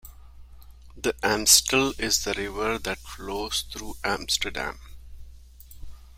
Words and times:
The 0.97 1.13
Amstel 1.23 1.93
is 1.99 2.23
the 2.23 2.33
river 2.33 2.79
that 2.79 2.97
flows 3.01 3.61
through 3.71 3.97
Amsterdam. 4.03 4.79